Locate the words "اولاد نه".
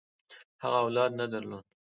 0.85-1.25